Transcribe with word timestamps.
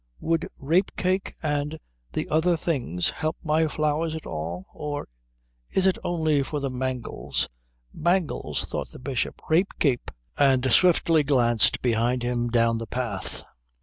"Would 0.19 0.47
rape 0.57 0.95
cake 0.97 1.35
and 1.43 1.77
the 2.13 2.27
other 2.29 2.57
thing 2.57 2.99
help 3.13 3.37
my 3.43 3.67
flowers 3.67 4.15
at 4.15 4.25
all, 4.25 4.65
or 4.73 5.07
is 5.69 5.85
it 5.85 5.99
only 6.03 6.41
for 6.41 6.59
the 6.59 6.71
mangels?" 6.71 7.47
"Mangels!" 7.93 8.65
thought 8.65 8.89
the 8.89 8.97
Bishop, 8.97 9.39
"Rape 9.47 9.73
cake!" 9.77 10.09
And 10.39 10.71
swiftly 10.71 11.21
glanced 11.21 11.83
behind 11.83 12.23
him 12.23 12.47
down 12.47 12.79
the 12.79 12.87
path. 12.87 13.43